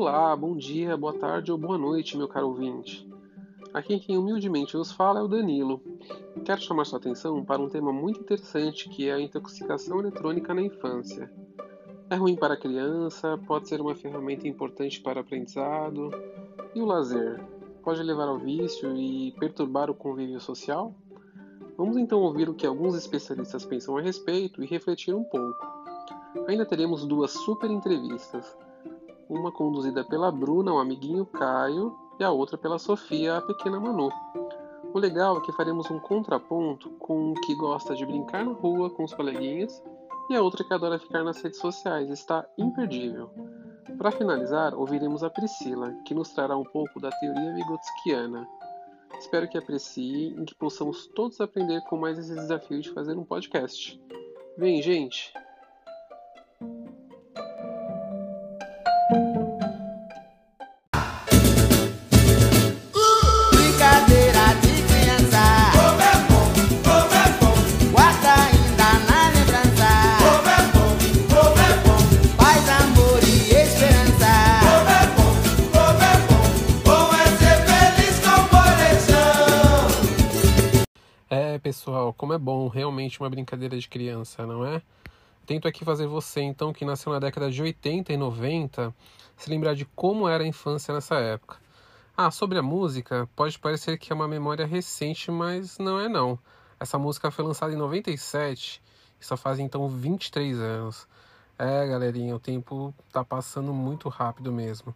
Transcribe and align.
Olá, 0.00 0.36
bom 0.36 0.56
dia, 0.56 0.96
boa 0.96 1.12
tarde 1.12 1.50
ou 1.50 1.58
boa 1.58 1.76
noite, 1.76 2.16
meu 2.16 2.28
caro 2.28 2.46
ouvinte. 2.46 3.04
Aqui 3.74 3.98
quem 3.98 4.16
humildemente 4.16 4.76
vos 4.76 4.92
fala 4.92 5.18
é 5.18 5.22
o 5.24 5.26
Danilo. 5.26 5.82
Quero 6.44 6.60
chamar 6.60 6.84
sua 6.84 7.00
atenção 7.00 7.44
para 7.44 7.60
um 7.60 7.68
tema 7.68 7.92
muito 7.92 8.20
interessante 8.20 8.88
que 8.88 9.08
é 9.08 9.14
a 9.14 9.20
intoxicação 9.20 9.98
eletrônica 9.98 10.54
na 10.54 10.62
infância. 10.62 11.28
É 12.08 12.14
ruim 12.14 12.36
para 12.36 12.54
a 12.54 12.56
criança, 12.56 13.36
pode 13.44 13.68
ser 13.68 13.80
uma 13.80 13.92
ferramenta 13.92 14.46
importante 14.46 15.00
para 15.00 15.20
aprendizado. 15.20 16.12
E 16.76 16.80
o 16.80 16.86
lazer? 16.86 17.42
Pode 17.82 18.00
levar 18.00 18.28
ao 18.28 18.38
vício 18.38 18.96
e 18.96 19.32
perturbar 19.32 19.90
o 19.90 19.94
convívio 19.94 20.38
social? 20.38 20.94
Vamos 21.76 21.96
então 21.96 22.20
ouvir 22.20 22.48
o 22.48 22.54
que 22.54 22.68
alguns 22.68 22.94
especialistas 22.94 23.64
pensam 23.64 23.96
a 23.96 24.00
respeito 24.00 24.62
e 24.62 24.66
refletir 24.66 25.12
um 25.12 25.24
pouco. 25.24 25.66
Ainda 26.46 26.64
teremos 26.64 27.04
duas 27.04 27.32
super 27.32 27.68
entrevistas, 27.68 28.56
uma 29.28 29.52
conduzida 29.52 30.04
pela 30.04 30.30
Bruna, 30.30 30.72
o 30.72 30.78
amiguinho 30.78 31.26
Caio, 31.26 31.96
e 32.18 32.24
a 32.24 32.30
outra 32.30 32.58
pela 32.58 32.78
Sofia, 32.78 33.36
a 33.36 33.42
pequena 33.42 33.78
Manu. 33.78 34.10
O 34.92 34.98
legal 34.98 35.38
é 35.38 35.40
que 35.42 35.52
faremos 35.52 35.90
um 35.90 36.00
contraponto 36.00 36.90
com 36.98 37.30
um 37.30 37.34
que 37.34 37.54
gosta 37.54 37.94
de 37.94 38.06
brincar 38.06 38.44
na 38.44 38.52
rua 38.52 38.90
com 38.90 39.04
os 39.04 39.12
coleguinhas 39.12 39.82
e 40.30 40.34
a 40.36 40.42
outra 40.42 40.64
que 40.64 40.72
adora 40.72 40.98
ficar 40.98 41.22
nas 41.22 41.40
redes 41.42 41.58
sociais. 41.58 42.10
Está 42.10 42.46
imperdível. 42.56 43.30
Para 43.96 44.10
finalizar, 44.10 44.74
ouviremos 44.74 45.22
a 45.22 45.30
Priscila, 45.30 45.92
que 46.04 46.14
nos 46.14 46.30
trará 46.30 46.56
um 46.56 46.64
pouco 46.64 47.00
da 47.00 47.10
teoria 47.10 47.54
vigotskiana. 47.54 48.48
Espero 49.18 49.48
que 49.48 49.58
apreciem 49.58 50.40
e 50.40 50.44
que 50.44 50.54
possamos 50.54 51.06
todos 51.08 51.40
aprender 51.40 51.82
com 51.82 51.96
mais 51.96 52.18
esse 52.18 52.34
desafio 52.34 52.80
de 52.80 52.90
fazer 52.90 53.16
um 53.16 53.24
podcast. 53.24 54.00
Vem, 54.56 54.80
gente! 54.80 55.32
Pessoal, 81.58 82.12
como 82.12 82.32
é 82.32 82.38
bom 82.38 82.68
realmente 82.68 83.20
uma 83.20 83.28
brincadeira 83.28 83.78
de 83.78 83.88
criança, 83.88 84.46
não 84.46 84.64
é? 84.64 84.82
Tento 85.46 85.66
aqui 85.66 85.84
fazer 85.84 86.06
você, 86.06 86.40
então, 86.40 86.72
que 86.72 86.84
nasceu 86.84 87.12
na 87.12 87.18
década 87.18 87.50
de 87.50 87.62
80 87.62 88.12
e 88.12 88.16
90, 88.16 88.94
se 89.36 89.48
lembrar 89.48 89.74
de 89.74 89.84
como 89.84 90.28
era 90.28 90.44
a 90.44 90.46
infância 90.46 90.92
nessa 90.92 91.16
época. 91.16 91.56
Ah, 92.16 92.30
sobre 92.30 92.58
a 92.58 92.62
música, 92.62 93.28
pode 93.34 93.58
parecer 93.58 93.96
que 93.98 94.12
é 94.12 94.14
uma 94.14 94.28
memória 94.28 94.66
recente, 94.66 95.30
mas 95.30 95.78
não 95.78 95.98
é 95.98 96.08
não. 96.08 96.38
Essa 96.78 96.98
música 96.98 97.30
foi 97.30 97.44
lançada 97.44 97.72
em 97.72 97.76
97 97.76 98.82
e 99.20 99.24
só 99.24 99.36
faz 99.36 99.58
então 99.58 99.88
23 99.88 100.60
anos. 100.60 101.08
É, 101.58 101.86
galerinha, 101.86 102.36
o 102.36 102.38
tempo 102.38 102.94
tá 103.12 103.24
passando 103.24 103.72
muito 103.72 104.08
rápido 104.08 104.52
mesmo. 104.52 104.94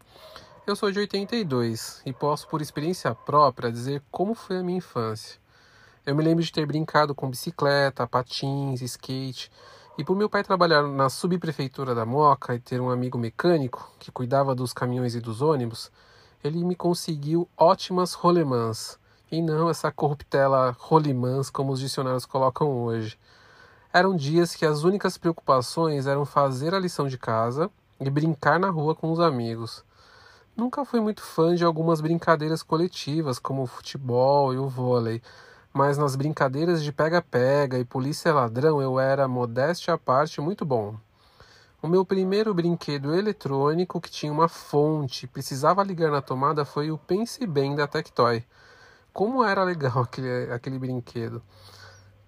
Eu 0.64 0.76
sou 0.76 0.92
de 0.92 1.00
82 1.00 2.02
e 2.06 2.12
posso, 2.12 2.46
por 2.46 2.62
experiência 2.62 3.12
própria, 3.14 3.72
dizer 3.72 4.00
como 4.12 4.32
foi 4.32 4.58
a 4.58 4.62
minha 4.62 4.78
infância. 4.78 5.41
Eu 6.04 6.16
me 6.16 6.24
lembro 6.24 6.42
de 6.42 6.50
ter 6.50 6.66
brincado 6.66 7.14
com 7.14 7.30
bicicleta, 7.30 8.08
patins, 8.08 8.82
skate. 8.82 9.52
E 9.96 10.02
por 10.02 10.16
meu 10.16 10.28
pai 10.28 10.42
trabalhar 10.42 10.82
na 10.82 11.08
subprefeitura 11.08 11.94
da 11.94 12.04
Moca 12.04 12.56
e 12.56 12.58
ter 12.58 12.80
um 12.80 12.90
amigo 12.90 13.16
mecânico 13.16 13.88
que 14.00 14.10
cuidava 14.10 14.52
dos 14.52 14.72
caminhões 14.72 15.14
e 15.14 15.20
dos 15.20 15.40
ônibus, 15.40 15.92
ele 16.42 16.64
me 16.64 16.74
conseguiu 16.74 17.48
ótimas 17.56 18.14
rolemãs. 18.14 18.98
E 19.30 19.40
não 19.40 19.70
essa 19.70 19.92
corruptela 19.92 20.76
rolimãs 20.76 21.48
como 21.50 21.70
os 21.70 21.78
dicionários 21.78 22.26
colocam 22.26 22.68
hoje. 22.68 23.16
Eram 23.92 24.16
dias 24.16 24.56
que 24.56 24.66
as 24.66 24.82
únicas 24.82 25.16
preocupações 25.16 26.08
eram 26.08 26.24
fazer 26.24 26.74
a 26.74 26.80
lição 26.80 27.06
de 27.06 27.16
casa 27.16 27.70
e 28.00 28.10
brincar 28.10 28.58
na 28.58 28.70
rua 28.70 28.96
com 28.96 29.12
os 29.12 29.20
amigos. 29.20 29.84
Nunca 30.56 30.84
fui 30.84 30.98
muito 30.98 31.22
fã 31.22 31.54
de 31.54 31.64
algumas 31.64 32.00
brincadeiras 32.00 32.60
coletivas, 32.60 33.38
como 33.38 33.62
o 33.62 33.66
futebol 33.68 34.52
e 34.52 34.58
o 34.58 34.68
vôlei, 34.68 35.22
mas 35.72 35.96
nas 35.96 36.14
brincadeiras 36.14 36.82
de 36.82 36.92
pega-pega 36.92 37.78
e 37.78 37.84
polícia 37.84 38.32
ladrão 38.32 38.82
eu 38.82 39.00
era, 39.00 39.26
modéstia 39.26 39.94
à 39.94 39.98
parte, 39.98 40.40
muito 40.40 40.64
bom. 40.64 40.96
O 41.80 41.88
meu 41.88 42.04
primeiro 42.04 42.52
brinquedo 42.52 43.14
eletrônico 43.14 44.00
que 44.00 44.10
tinha 44.10 44.30
uma 44.30 44.48
fonte, 44.48 45.26
precisava 45.26 45.82
ligar 45.82 46.10
na 46.10 46.20
tomada, 46.20 46.64
foi 46.64 46.90
o 46.90 46.98
Pense 46.98 47.44
Bem 47.46 47.74
da 47.74 47.86
Tectoy. 47.86 48.44
Como 49.12 49.42
era 49.42 49.64
legal 49.64 49.98
aquele, 50.04 50.52
aquele 50.52 50.78
brinquedo. 50.78 51.42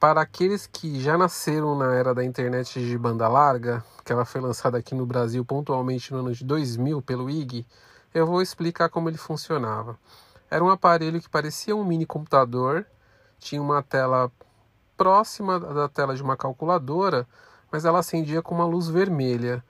Para 0.00 0.22
aqueles 0.22 0.66
que 0.66 1.00
já 1.00 1.16
nasceram 1.16 1.78
na 1.78 1.94
era 1.94 2.15
da 2.15 2.25
internet 2.25 2.81
de 2.81 2.99
banda 2.99 3.28
larga, 3.28 3.84
que 4.04 4.12
ela 4.12 4.25
foi 4.25 4.41
lançada 4.41 4.78
aqui 4.78 4.94
no 4.94 5.06
Brasil 5.06 5.44
pontualmente 5.44 6.12
no 6.12 6.19
ano 6.19 6.33
de 6.33 6.44
2000 6.44 7.00
pelo 7.03 7.31
IG, 7.31 7.66
eu 8.12 8.27
vou 8.27 8.43
explicar 8.43 8.88
como 8.88 9.09
ele 9.09 9.19
funcionava. 9.19 9.99
Era 10.50 10.65
um 10.65 10.69
aparelho 10.69 11.21
que 11.21 11.28
parecia 11.28 11.77
um 11.77 11.84
mini 11.84 12.04
computador 12.06 12.87
tinha 13.44 13.60
uma 13.60 13.82
tela 13.82 14.32
próxima 14.97 15.60
da 15.60 15.87
tela 15.87 16.16
de 16.16 16.22
uma 16.22 16.34
calculadora, 16.34 17.28
mas 17.71 17.84
ela 17.84 17.99
acendia 17.99 18.41
com 18.41 18.55
uma 18.55 18.65
luz 18.65 18.88
vermelha. 18.88 19.62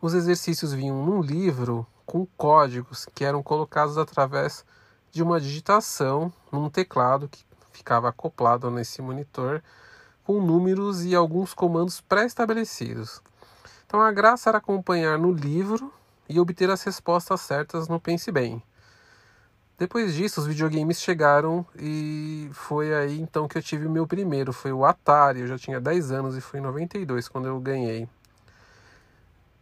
Os 0.00 0.12
exercícios 0.12 0.74
vinham 0.74 1.02
num 1.02 1.22
livro 1.22 1.86
com 2.04 2.26
códigos 2.36 3.06
que 3.14 3.24
eram 3.24 3.42
colocados 3.42 3.96
através 3.96 4.62
de 5.10 5.22
uma 5.22 5.40
digitação 5.40 6.30
num 6.52 6.68
teclado 6.68 7.26
que 7.26 7.42
ficava 7.72 8.10
acoplado 8.10 8.70
nesse 8.70 9.00
monitor 9.00 9.62
com 10.22 10.38
números 10.40 11.02
e 11.02 11.14
alguns 11.14 11.54
comandos 11.54 12.02
pré-estabelecidos. 12.02 13.22
Então 13.86 14.02
a 14.02 14.12
graça 14.12 14.50
era 14.50 14.58
acompanhar 14.58 15.18
no 15.18 15.32
livro 15.32 15.90
e 16.28 16.38
obter 16.38 16.68
as 16.68 16.82
respostas 16.82 17.40
certas 17.40 17.88
no 17.88 17.98
Pense 17.98 18.30
Bem. 18.30 18.62
Depois 19.76 20.14
disso, 20.14 20.40
os 20.40 20.46
videogames 20.46 21.00
chegaram 21.00 21.66
e 21.76 22.48
foi 22.52 22.94
aí 22.94 23.20
então 23.20 23.48
que 23.48 23.58
eu 23.58 23.62
tive 23.62 23.86
o 23.86 23.90
meu 23.90 24.06
primeiro. 24.06 24.52
Foi 24.52 24.72
o 24.72 24.84
Atari, 24.84 25.40
eu 25.40 25.46
já 25.48 25.58
tinha 25.58 25.80
10 25.80 26.12
anos 26.12 26.36
e 26.36 26.40
foi 26.40 26.60
em 26.60 26.62
92 26.62 27.28
quando 27.28 27.48
eu 27.48 27.58
ganhei. 27.58 28.08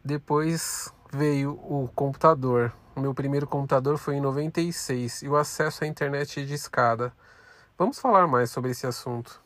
Depois 0.05 0.93
veio 1.11 1.53
o 1.53 1.89
computador. 1.95 2.73
O 2.95 3.01
meu 3.01 3.15
primeiro 3.15 3.47
computador 3.47 3.97
foi 3.97 4.17
em 4.17 4.21
96 4.21 5.23
e 5.23 5.29
o 5.29 5.37
acesso 5.37 5.85
à 5.85 5.87
internet 5.87 6.45
de 6.45 6.55
escada. 6.55 7.11
Vamos 7.79 7.99
falar 7.99 8.27
mais 8.27 8.51
sobre 8.51 8.71
esse 8.71 8.87
assunto. 8.87 9.42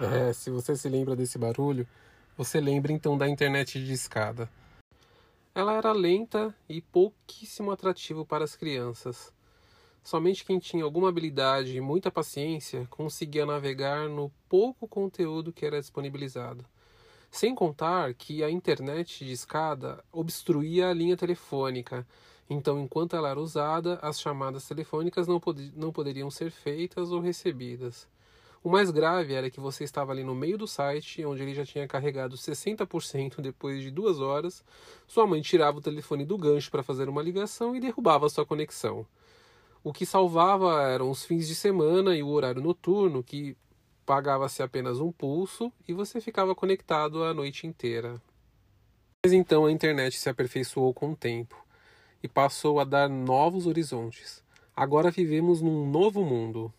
É, 0.00 0.32
se 0.32 0.50
você 0.50 0.76
se 0.76 0.88
lembra 0.88 1.16
desse 1.16 1.38
barulho, 1.38 1.86
você 2.36 2.60
lembra 2.60 2.92
então 2.92 3.18
da 3.18 3.28
internet 3.28 3.84
de 3.84 3.92
escada. 3.92 4.48
Ela 5.54 5.74
era 5.74 5.92
lenta 5.92 6.54
e 6.68 6.80
pouquíssimo 6.80 7.70
atrativo 7.70 8.24
para 8.24 8.44
as 8.44 8.54
crianças. 8.54 9.32
Somente 10.04 10.44
quem 10.44 10.58
tinha 10.58 10.84
alguma 10.84 11.08
habilidade 11.08 11.76
e 11.76 11.80
muita 11.80 12.10
paciência 12.10 12.86
conseguia 12.88 13.44
navegar 13.44 14.08
no 14.08 14.30
pouco 14.48 14.86
conteúdo 14.86 15.52
que 15.52 15.66
era 15.66 15.80
disponibilizado. 15.80 16.64
Sem 17.30 17.54
contar 17.54 18.14
que 18.14 18.42
a 18.42 18.50
internet 18.50 19.24
de 19.24 19.32
escada 19.32 20.02
obstruía 20.12 20.88
a 20.88 20.94
linha 20.94 21.16
telefônica, 21.16 22.06
então, 22.50 22.80
enquanto 22.80 23.14
ela 23.14 23.28
era 23.28 23.38
usada, 23.38 23.98
as 24.00 24.18
chamadas 24.18 24.66
telefônicas 24.66 25.26
não, 25.26 25.38
pod 25.38 25.70
não 25.76 25.92
poderiam 25.92 26.30
ser 26.30 26.50
feitas 26.50 27.12
ou 27.12 27.20
recebidas. 27.20 28.08
O 28.62 28.68
mais 28.70 28.90
grave 28.90 29.34
era 29.34 29.50
que 29.50 29.60
você 29.60 29.84
estava 29.84 30.12
ali 30.12 30.24
no 30.24 30.34
meio 30.34 30.58
do 30.58 30.66
site, 30.66 31.24
onde 31.24 31.42
ele 31.42 31.54
já 31.54 31.64
tinha 31.64 31.86
carregado 31.86 32.36
60% 32.36 33.40
depois 33.40 33.80
de 33.80 33.90
duas 33.90 34.20
horas. 34.20 34.64
Sua 35.06 35.26
mãe 35.26 35.40
tirava 35.40 35.78
o 35.78 35.80
telefone 35.80 36.24
do 36.24 36.36
gancho 36.36 36.70
para 36.70 36.82
fazer 36.82 37.08
uma 37.08 37.22
ligação 37.22 37.76
e 37.76 37.80
derrubava 37.80 38.28
sua 38.28 38.44
conexão. 38.44 39.06
O 39.82 39.92
que 39.92 40.04
salvava 40.04 40.82
eram 40.82 41.10
os 41.10 41.24
fins 41.24 41.46
de 41.46 41.54
semana 41.54 42.16
e 42.16 42.22
o 42.22 42.28
horário 42.28 42.60
noturno, 42.60 43.22
que 43.22 43.56
pagava-se 44.04 44.62
apenas 44.62 45.00
um 45.00 45.12
pulso 45.12 45.72
e 45.86 45.92
você 45.92 46.20
ficava 46.20 46.54
conectado 46.54 47.22
a 47.22 47.32
noite 47.32 47.66
inteira. 47.66 48.20
Mas 49.24 49.32
então 49.32 49.66
a 49.66 49.72
internet 49.72 50.18
se 50.18 50.28
aperfeiçoou 50.28 50.92
com 50.92 51.12
o 51.12 51.16
tempo 51.16 51.56
e 52.22 52.26
passou 52.26 52.80
a 52.80 52.84
dar 52.84 53.08
novos 53.08 53.66
horizontes. 53.66 54.42
Agora 54.74 55.10
vivemos 55.10 55.60
num 55.60 55.88
novo 55.88 56.24
mundo, 56.24 56.72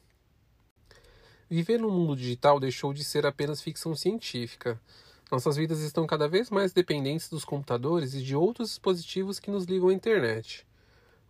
Viver 1.50 1.80
no 1.80 1.90
mundo 1.90 2.16
digital 2.16 2.60
deixou 2.60 2.94
de 2.94 3.04
ser 3.04 3.25
apenas 3.25 3.60
ficção 3.60 3.96
científica. 3.96 4.80
Nossas 5.31 5.56
vidas 5.56 5.80
estão 5.80 6.06
cada 6.06 6.28
vez 6.28 6.51
mais 6.51 6.72
dependentes 6.72 7.28
dos 7.28 7.44
computadores 7.44 8.13
e 8.13 8.22
de 8.22 8.36
outros 8.36 8.69
dispositivos 8.69 9.40
que 9.40 9.50
nos 9.50 9.66
ligam 9.66 9.90
à 9.90 9.94
internet. 9.94 10.63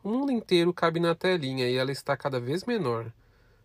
O 0.03 0.09
mundo 0.09 0.29
inteiro 0.29 0.73
cabe 0.73 0.99
na 0.99 1.15
telinha 1.15 1.69
e 1.69 1.75
ela 1.77 1.89
está 1.89 2.17
cada 2.17 2.37
vez 2.37 2.65
menor. 2.65 3.13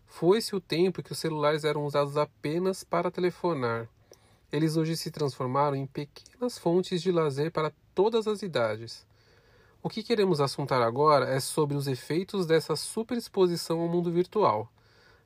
Foi-se 0.07 0.55
o 0.55 0.61
tempo 0.61 1.03
que 1.03 1.11
os 1.11 1.19
celulares 1.19 1.65
eram 1.65 1.85
usados 1.85 2.15
apenas 2.15 2.85
para 2.85 3.11
telefonar. 3.11 3.89
Eles 4.49 4.77
hoje 4.77 4.95
se 4.95 5.11
transformaram 5.11 5.75
em 5.75 5.85
pequenas 5.85 6.57
fontes 6.57 7.01
de 7.01 7.11
lazer 7.11 7.51
para 7.51 7.73
todas 7.93 8.27
as 8.29 8.41
idades. 8.41 9.05
O 9.83 9.89
que 9.89 10.01
queremos 10.01 10.39
assuntar 10.39 10.81
agora 10.81 11.25
é 11.29 11.41
sobre 11.41 11.75
os 11.75 11.85
efeitos 11.85 12.45
dessa 12.45 12.77
superexposição 12.77 13.81
ao 13.81 13.89
mundo 13.89 14.09
virtual, 14.09 14.71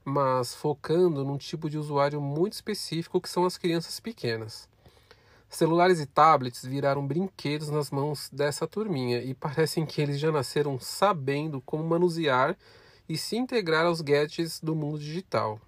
mas 0.09 0.53
focando 0.55 1.23
num 1.23 1.37
tipo 1.37 1.69
de 1.69 1.77
usuário 1.77 2.19
muito 2.19 2.53
específico 2.53 3.21
que 3.21 3.29
são 3.29 3.45
as 3.45 3.57
crianças 3.57 3.99
pequenas. 3.99 4.67
Celulares 5.49 5.99
e 5.99 6.05
tablets 6.05 6.63
viraram 6.63 7.05
brinquedos 7.05 7.69
nas 7.69 7.89
mãos 7.89 8.29
dessa 8.31 8.67
turminha 8.67 9.21
e 9.21 9.33
parecem 9.33 9.85
que 9.85 10.01
eles 10.01 10.19
já 10.19 10.31
nasceram 10.31 10.79
sabendo 10.79 11.61
como 11.61 11.83
manusear 11.83 12.57
e 13.07 13.17
se 13.17 13.35
integrar 13.35 13.85
aos 13.85 14.01
gadgets 14.01 14.59
do 14.59 14.75
mundo 14.75 14.99
digital. 14.99 15.59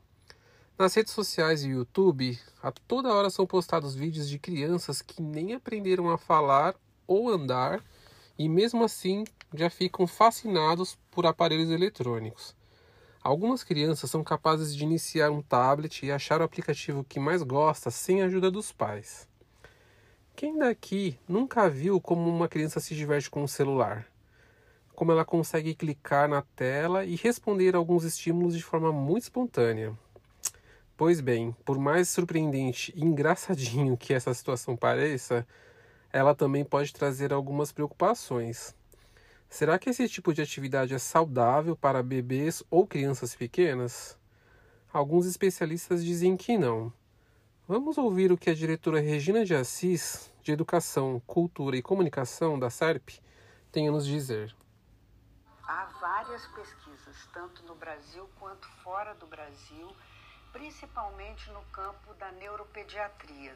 Nas 0.78 0.94
redes 0.94 1.14
sociais 1.14 1.64
e 1.64 1.70
YouTube, 1.70 2.40
a 2.62 2.72
toda 2.72 3.14
hora 3.14 3.30
são 3.30 3.46
postados 3.46 3.96
vídeos 3.96 4.28
de 4.28 4.40
crianças 4.40 5.02
que 5.02 5.22
nem 5.22 5.54
aprenderam 5.54 6.10
a 6.10 6.18
falar 6.18 6.76
ou 7.08 7.30
andar 7.30 7.84
e 8.38 8.48
mesmo 8.50 8.84
assim 8.84 9.24
já 9.54 9.70
ficam 9.70 10.08
fascinados 10.08 10.98
por 11.12 11.26
aparelhos 11.26 11.70
eletrônicos. 11.70 12.56
Algumas 13.24 13.64
crianças 13.64 14.10
são 14.10 14.24
capazes 14.24 14.76
de 14.76 14.84
iniciar 14.84 15.30
um 15.30 15.44
tablet 15.44 16.04
e 16.04 16.12
achar 16.12 16.42
o 16.42 16.44
aplicativo 16.44 17.04
que 17.04 17.20
mais 17.20 17.44
gosta 17.44 17.92
sem 17.92 18.24
a 18.24 18.26
ajuda 18.26 18.50
dos 18.50 18.72
pais. 18.72 19.30
Quem 20.36 20.58
daqui 20.58 21.20
nunca 21.28 21.70
viu 21.70 22.02
como 22.02 22.28
uma 22.28 22.48
criança 22.48 22.80
se 22.80 22.96
diverte 22.96 23.30
com 23.30 23.44
o 23.44 23.48
celular? 23.48 24.08
Como 24.96 25.12
ela 25.12 25.24
consegue 25.24 25.76
clicar 25.76 26.28
na 26.28 26.42
tela 26.56 27.06
e 27.06 27.16
responder 27.16 27.76
a 27.76 27.78
alguns 27.78 28.04
estímulos 28.06 28.58
de 28.58 28.64
forma 28.64 28.92
muito 28.92 29.24
espontânea. 29.24 29.96
Pois 30.98 31.22
bem, 31.22 31.56
por 31.64 31.78
mais 31.78 32.10
surpreendente 32.10 32.92
e 32.96 33.06
engraçadinho 33.06 33.96
que 33.96 34.16
essa 34.16 34.34
situação 34.34 34.76
pareça, 34.76 35.46
ela 36.12 36.34
também 36.34 36.66
pode 36.66 36.92
trazer 36.92 37.32
algumas 37.32 37.72
preocupações. 37.72 38.76
Será 39.52 39.78
que 39.78 39.90
esse 39.90 40.08
tipo 40.08 40.34
de 40.34 40.42
atividade 40.42 40.94
é 40.94 40.98
saudável 40.98 41.76
para 41.76 42.02
bebês 42.02 42.64
ou 42.72 42.88
crianças 42.88 43.36
pequenas? 43.36 44.18
Alguns 44.94 45.26
especialistas 45.26 46.06
dizem 46.06 46.38
que 46.38 46.58
não. 46.58 46.92
Vamos 47.68 47.98
ouvir 47.98 48.32
o 48.32 48.38
que 48.38 48.50
a 48.50 48.56
diretora 48.56 49.02
Regina 49.02 49.44
de 49.44 49.54
Assis, 49.54 50.34
de 50.42 50.54
Educação, 50.54 51.22
Cultura 51.28 51.76
e 51.76 51.82
Comunicação 51.82 52.58
da 52.58 52.70
SERP, 52.70 53.20
tem 53.74 53.90
a 53.90 53.92
nos 53.92 54.06
dizer. 54.06 54.56
Há 55.68 55.84
várias 56.00 56.48
pesquisas, 56.48 57.28
tanto 57.34 57.62
no 57.64 57.76
Brasil 57.76 58.30
quanto 58.40 58.70
fora 58.82 59.14
do 59.16 59.28
Brasil, 59.28 59.94
principalmente 60.54 61.52
no 61.52 61.62
campo 61.74 62.14
da 62.14 62.32
neuropediatria 62.32 63.54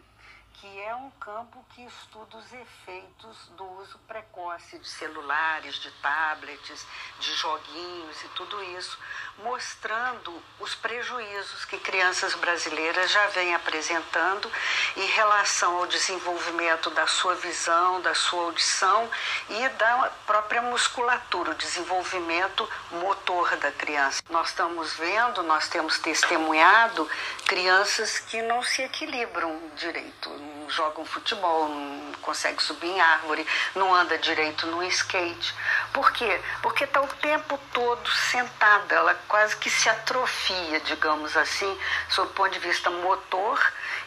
que 0.60 0.81
é 0.81 0.96
um 0.96 1.10
campo 1.12 1.63
que 1.74 1.84
estuda 1.86 2.38
os 2.38 2.54
efeitos 2.54 3.50
do 3.57 3.66
uso 3.81 3.98
precoce 4.07 4.78
de 4.78 4.88
celulares, 4.88 5.75
de 5.75 5.92
tablets, 6.02 6.86
de 7.19 7.34
joguinhos 7.34 8.24
e 8.24 8.28
tudo 8.30 8.62
isso, 8.63 8.98
mostrando 9.44 10.42
os 10.60 10.74
prejuízos 10.75 11.66
que 11.66 11.78
crianças 11.78 12.36
brasileiras 12.36 13.12
já 13.12 13.28
vêm 13.28 13.54
apresentando 13.54 14.52
em 14.96 15.06
relação 15.07 15.78
ao 15.78 15.88
desenvolvimento 15.88 16.90
da 16.92 17.08
sua 17.08 17.36
visão, 17.36 18.01
da 18.01 18.16
sua 18.16 18.46
audição 18.46 19.10
e 19.50 19.69
da 19.69 20.12
própria 20.25 20.62
musculatura, 20.62 21.51
o 21.51 21.56
desenvolvimento 21.56 22.69
motor 22.92 23.58
da 23.58 23.72
criança. 23.72 24.22
Nós 24.30 24.50
estamos 24.50 24.94
vendo, 24.94 25.44
nós 25.44 25.68
temos 25.68 26.00
testemunhado 26.00 27.10
crianças 27.46 28.19
que 28.19 28.42
não 28.42 28.63
se 28.63 28.81
equilibram 28.81 29.60
direito 29.75 30.45
não 30.46 30.70
jogam 30.70 31.04
futebol, 31.06 31.68
não 31.68 32.14
consegue 32.22 32.62
subir 32.62 32.88
em 32.88 33.00
árvore, 33.00 33.48
não 33.76 33.94
anda 33.94 34.18
direito 34.18 34.66
no 34.68 34.84
skate. 34.84 35.54
Por 35.94 36.12
quê? 36.12 36.42
Porque 36.62 36.84
está 36.86 37.02
o 37.02 37.08
tempo 37.08 37.60
todo 37.74 38.12
sentada, 38.12 38.96
ela 38.96 39.14
quase 39.28 39.56
que 39.58 39.70
se 39.70 39.90
atrofia, 39.90 40.80
digamos 40.82 41.36
assim, 41.38 41.80
sob 42.10 42.30
o 42.30 42.34
ponto 42.34 42.52
de 42.52 42.60
vista 42.60 42.90
motor 42.90 43.60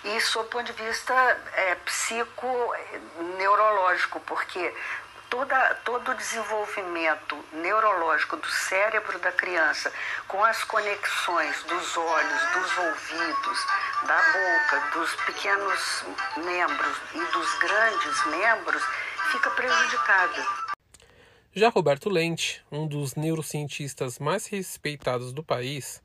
e 0.04 0.20
sob 0.20 0.46
o 0.46 0.48
ponto 0.48 0.72
de 0.72 0.74
vista 0.84 1.14
é, 1.54 1.74
psico-neurológico, 1.76 4.20
porque 4.20 4.74
toda, 5.30 5.74
todo 5.84 6.10
o 6.10 6.14
desenvolvimento 6.14 7.36
neurológico 7.52 8.36
do 8.36 8.46
cérebro 8.46 9.18
da 9.18 9.32
criança, 9.32 9.92
com 10.26 10.42
as 10.42 10.62
conexões 10.64 11.62
dos 11.64 11.96
olhos, 11.96 12.42
dos 12.52 12.78
ouvidos, 12.78 13.66
da 14.06 14.22
boca, 14.32 14.98
dos 14.98 15.14
pequenos 15.26 16.04
membros 16.36 16.96
e 17.14 17.32
dos 17.32 17.58
grandes 17.58 18.26
membros, 18.26 18.82
fica 19.32 19.50
prejudicada. 19.50 20.46
Já 21.54 21.68
Roberto 21.68 22.08
Lente, 22.08 22.64
um 22.70 22.86
dos 22.86 23.14
neurocientistas 23.14 24.18
mais 24.18 24.46
respeitados 24.46 25.32
do 25.32 25.42
país, 25.42 26.02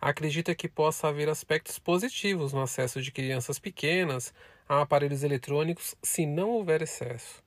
acredita 0.00 0.54
que 0.54 0.68
possa 0.68 1.08
haver 1.08 1.28
aspectos 1.28 1.78
positivos 1.78 2.52
no 2.52 2.62
acesso 2.62 3.00
de 3.00 3.10
crianças 3.10 3.58
pequenas 3.58 4.32
a 4.68 4.82
aparelhos 4.82 5.22
eletrônicos 5.22 5.94
se 6.02 6.26
não 6.26 6.50
houver 6.50 6.82
excesso 6.82 7.42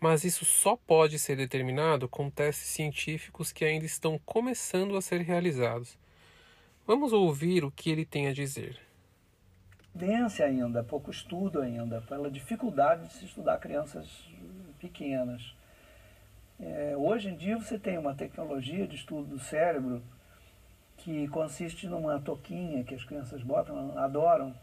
mas 0.00 0.24
isso 0.24 0.44
só 0.44 0.76
pode 0.76 1.18
ser 1.18 1.36
determinado 1.36 2.08
com 2.08 2.30
testes 2.30 2.68
científicos 2.68 3.52
que 3.52 3.64
ainda 3.64 3.86
estão 3.86 4.18
começando 4.24 4.96
a 4.96 5.02
ser 5.02 5.20
realizados. 5.22 5.96
Vamos 6.86 7.12
ouvir 7.12 7.64
o 7.64 7.70
que 7.70 7.90
ele 7.90 8.04
tem 8.04 8.28
a 8.28 8.32
dizer. 8.32 8.78
Evidência 9.94 10.44
ainda, 10.44 10.82
pouco 10.82 11.10
estudo 11.10 11.60
ainda, 11.60 12.00
pela 12.02 12.30
dificuldade 12.30 13.06
de 13.06 13.14
se 13.14 13.24
estudar 13.26 13.58
crianças 13.58 14.06
pequenas. 14.78 15.54
É, 16.60 16.94
hoje 16.96 17.28
em 17.28 17.36
dia 17.36 17.56
você 17.56 17.78
tem 17.78 17.96
uma 17.96 18.14
tecnologia 18.14 18.86
de 18.86 18.96
estudo 18.96 19.28
do 19.28 19.38
cérebro 19.38 20.02
que 20.96 21.26
consiste 21.28 21.86
numa 21.86 22.20
toquinha 22.20 22.84
que 22.84 22.94
as 22.94 23.04
crianças 23.04 23.42
botam, 23.42 23.96
adoram, 23.98 24.54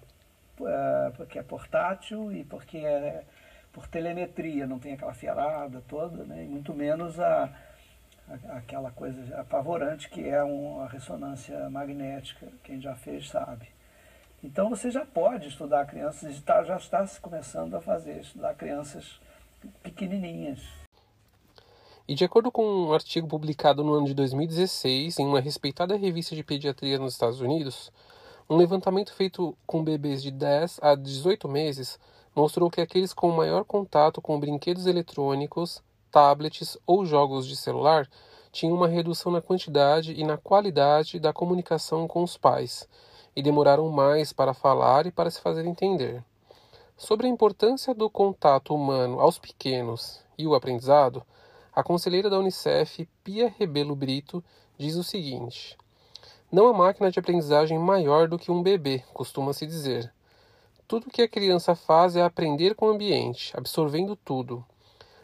é, 0.62 1.12
porque 1.16 1.40
é 1.40 1.44
portátil 1.44 2.32
e 2.32 2.44
porque 2.44 2.78
é 2.78 3.24
por 3.72 3.88
telemetria, 3.88 4.68
não 4.68 4.80
tem 4.80 4.94
aquela 4.94 5.14
fiarada 5.14 5.82
toda, 5.88 6.24
né? 6.24 6.44
e 6.44 6.48
muito 6.48 6.74
menos 6.74 7.20
a, 7.20 7.50
a, 8.28 8.58
aquela 8.58 8.92
coisa 8.92 9.40
apavorante 9.40 10.10
que 10.10 10.28
é 10.28 10.44
um, 10.44 10.82
a 10.82 10.88
ressonância 10.88 11.70
magnética, 11.70 12.48
quem 12.64 12.82
já 12.82 12.96
fez 12.96 13.30
sabe. 13.30 13.68
Então 14.44 14.70
você 14.70 14.90
já 14.90 15.06
pode 15.06 15.48
estudar 15.48 15.86
crianças, 15.86 16.32
está, 16.32 16.64
já 16.64 16.76
está 16.76 17.06
se 17.06 17.20
começando 17.20 17.76
a 17.76 17.82
fazer, 17.82 18.20
estudar 18.20 18.56
crianças 18.56 19.20
pequenininhas. 19.84 20.60
E 22.08 22.16
de 22.16 22.26
acordo 22.26 22.52
com 22.52 22.66
um 22.66 22.94
artigo 22.94 23.28
publicado 23.28 23.84
no 23.84 23.94
ano 23.94 24.08
de 24.08 24.14
2016 24.16 25.20
em 25.20 25.26
uma 25.26 25.40
respeitada 25.40 25.96
revista 25.96 26.36
de 26.36 26.44
pediatria 26.44 26.98
nos 26.98 27.14
Estados 27.14 27.40
Unidos, 27.40 27.92
um 28.50 28.58
levantamento 28.58 29.14
feito 29.14 29.56
com 29.66 29.84
bebês 29.84 30.22
de 30.22 30.32
10 30.32 30.80
a 30.82 30.96
18 30.96 31.48
meses 31.48 32.00
mostrou 32.36 32.70
que 32.70 32.82
aqueles 32.82 33.14
com 33.14 33.32
maior 33.32 33.64
contato 33.64 34.22
com 34.22 34.40
brinquedos 34.40 34.86
eletrônicos, 34.88 35.82
tablets 36.12 36.78
ou 36.86 37.06
jogos 37.06 37.48
de 37.48 37.56
celular 37.56 38.10
tinham 38.52 38.76
uma 38.76 38.88
redução 38.88 39.32
na 39.32 39.42
quantidade 39.42 40.14
e 40.14 40.24
na 40.24 40.38
qualidade 40.38 41.20
da 41.20 41.32
comunicação 41.32 42.08
com 42.08 42.24
os 42.24 42.38
pais 42.38 42.88
e 43.36 43.42
demoraram 43.42 43.90
mais 43.90 44.34
para 44.34 44.54
falar 44.54 45.06
e 45.06 45.12
para 45.12 45.32
se 45.32 45.40
fazer 45.40 45.66
entender. 45.66 46.24
Sobre 46.98 47.28
a 47.28 47.30
importância 47.30 47.96
do 47.96 48.10
contato 48.10 48.76
humano 48.76 49.20
aos 49.20 49.40
pequenos 49.40 50.22
e 50.38 50.46
o 50.46 50.54
aprendizado, 50.54 51.24
a 51.74 51.82
conselheira 51.82 52.30
da 52.30 52.38
Unicef, 52.38 53.08
Pia 53.24 53.54
Rebelo 53.58 53.96
Brito, 53.96 54.44
diz 54.78 54.96
o 54.96 55.04
seguinte: 55.04 55.78
Não 56.52 56.68
há 56.68 56.74
máquina 56.74 57.10
de 57.10 57.20
aprendizagem 57.20 57.80
maior 57.80 58.28
do 58.28 58.38
que 58.38 58.52
um 58.52 58.62
bebê, 58.62 59.04
costuma-se 59.14 59.66
dizer. 59.66 60.14
Tudo 60.92 61.10
que 61.10 61.22
a 61.22 61.28
criança 61.30 61.74
faz 61.74 62.18
é 62.18 62.22
aprender 62.22 62.76
com 62.76 62.88
o 62.88 62.90
ambiente, 62.90 63.54
absorvendo 63.56 64.14
tudo. 64.14 64.62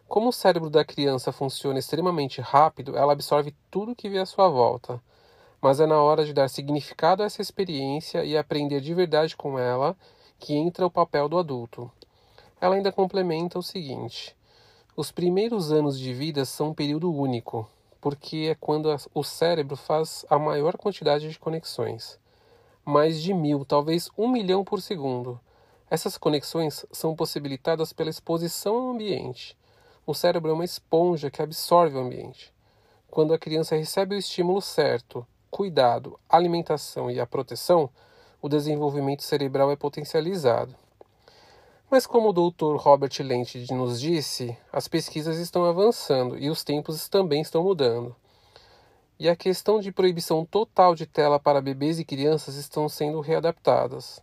Como 0.07 0.29
o 0.29 0.31
cérebro 0.31 0.69
da 0.69 0.85
criança 0.85 1.33
funciona 1.33 1.77
extremamente 1.77 2.39
rápido, 2.39 2.95
ela 2.95 3.11
absorve 3.11 3.53
tudo 3.69 3.93
que 3.93 4.07
vê 4.07 4.17
à 4.19 4.25
sua 4.25 4.47
volta. 4.47 5.03
Mas 5.61 5.81
é 5.81 5.85
na 5.85 6.01
hora 6.01 6.23
de 6.23 6.31
dar 6.31 6.49
significado 6.49 7.21
a 7.21 7.25
essa 7.25 7.41
experiência 7.41 8.23
e 8.23 8.37
aprender 8.37 8.79
de 8.79 8.93
verdade 8.93 9.35
com 9.35 9.59
ela 9.59 9.93
que 10.39 10.55
entra 10.55 10.85
o 10.85 10.89
papel 10.89 11.27
do 11.27 11.37
adulto. 11.37 11.91
Ela 12.61 12.75
ainda 12.75 12.89
complementa 12.89 13.59
o 13.59 13.61
seguinte: 13.61 14.33
os 14.95 15.11
primeiros 15.11 15.69
anos 15.69 15.99
de 15.99 16.13
vida 16.13 16.45
são 16.45 16.69
um 16.69 16.73
período 16.73 17.13
único, 17.13 17.67
porque 17.99 18.51
é 18.51 18.55
quando 18.55 18.87
o 19.13 19.21
cérebro 19.21 19.75
faz 19.75 20.25
a 20.29 20.39
maior 20.39 20.77
quantidade 20.77 21.29
de 21.29 21.37
conexões 21.37 22.17
mais 22.85 23.21
de 23.21 23.33
mil, 23.33 23.65
talvez 23.65 24.09
um 24.17 24.29
milhão 24.29 24.63
por 24.63 24.81
segundo 24.81 25.37
Essas 25.89 26.17
conexões 26.17 26.85
são 26.91 27.15
possibilitadas 27.15 27.93
pela 27.93 28.09
exposição 28.09 28.75
ao 28.75 28.89
ambiente. 28.91 29.57
O 30.05 30.13
cérebro 30.13 30.51
é 30.51 30.53
uma 30.53 30.65
esponja 30.65 31.31
que 31.31 31.41
absorve 31.41 31.95
o 31.95 32.01
ambiente. 32.01 32.53
Quando 33.09 33.33
a 33.33 33.39
criança 33.39 33.75
recebe 33.75 34.15
o 34.15 34.17
estímulo 34.17 34.61
certo, 34.61 35.25
cuidado, 35.49 36.19
alimentação 36.29 37.09
e 37.09 37.19
a 37.21 37.25
proteção, 37.25 37.89
o 38.41 38.49
desenvolvimento 38.49 39.23
cerebral 39.23 39.71
é 39.71 39.77
potencializado. 39.77 40.75
Mas, 41.89 42.05
como 42.05 42.29
o 42.29 42.51
Dr. 42.51 42.75
Robert 42.75 43.13
Lent 43.21 43.55
nos 43.71 44.01
disse, 44.01 44.57
as 44.73 44.89
pesquisas 44.89 45.37
estão 45.37 45.63
avançando 45.63 46.37
e 46.37 46.49
os 46.49 46.65
tempos 46.65 47.07
também 47.07 47.41
estão 47.41 47.63
mudando. 47.63 48.13
E 49.17 49.29
a 49.29 49.37
questão 49.37 49.79
de 49.79 49.93
proibição 49.93 50.43
total 50.43 50.93
de 50.93 51.05
tela 51.05 51.39
para 51.39 51.61
bebês 51.61 51.97
e 51.97 52.03
crianças 52.03 52.55
estão 52.55 52.89
sendo 52.89 53.21
readaptadas. 53.21 54.21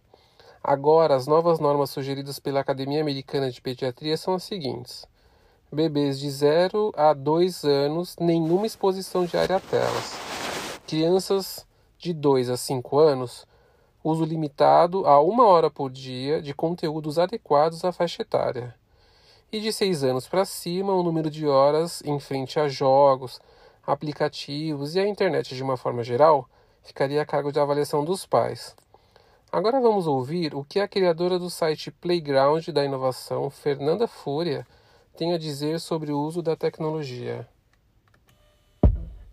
Agora, 0.66 1.14
as 1.14 1.26
novas 1.26 1.58
normas 1.58 1.90
sugeridas 1.90 2.38
pela 2.38 2.60
Academia 2.60 3.02
Americana 3.02 3.50
de 3.50 3.60
Pediatria 3.60 4.16
são 4.16 4.32
as 4.32 4.44
seguintes: 4.44 5.06
bebês 5.70 6.18
de 6.18 6.30
0 6.30 6.90
a 6.96 7.12
2 7.12 7.64
anos, 7.64 8.16
nenhuma 8.18 8.64
exposição 8.64 9.26
diária 9.26 9.56
a 9.56 9.60
telas. 9.60 10.14
Crianças 10.86 11.66
de 11.98 12.14
2 12.14 12.48
a 12.48 12.56
5 12.56 12.98
anos, 12.98 13.46
uso 14.02 14.24
limitado 14.24 15.06
a 15.06 15.20
uma 15.20 15.44
hora 15.44 15.70
por 15.70 15.90
dia 15.90 16.40
de 16.40 16.54
conteúdos 16.54 17.18
adequados 17.18 17.84
à 17.84 17.92
faixa 17.92 18.22
etária. 18.22 18.74
E 19.52 19.60
de 19.60 19.70
6 19.70 20.02
anos 20.02 20.26
para 20.26 20.46
cima, 20.46 20.94
o 20.94 21.02
número 21.02 21.30
de 21.30 21.46
horas 21.46 22.02
em 22.06 22.18
frente 22.18 22.58
a 22.58 22.68
jogos, 22.68 23.38
aplicativos 23.86 24.94
e 24.94 25.00
a 25.00 25.06
internet 25.06 25.54
de 25.54 25.62
uma 25.62 25.76
forma 25.76 26.02
geral 26.02 26.48
ficaria 26.82 27.20
a 27.20 27.26
cargo 27.26 27.52
de 27.52 27.60
avaliação 27.60 28.02
dos 28.02 28.24
pais. 28.24 28.74
Agora 29.54 29.80
vamos 29.80 30.08
ouvir 30.08 30.52
o 30.52 30.64
que 30.64 30.80
a 30.80 30.88
criadora 30.88 31.38
do 31.38 31.48
site 31.48 31.88
Playground 31.88 32.70
da 32.70 32.84
Inovação, 32.84 33.48
Fernanda 33.48 34.08
Fúria, 34.08 34.66
tem 35.16 35.32
a 35.32 35.38
dizer 35.38 35.78
sobre 35.78 36.10
o 36.10 36.18
uso 36.18 36.42
da 36.42 36.56
tecnologia. 36.56 37.48